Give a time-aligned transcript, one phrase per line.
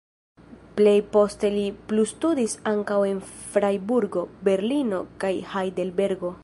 [0.77, 6.39] Pli poste li plustudis ankaŭ en Frajburgo, Berlino kaj Hajdelbergo.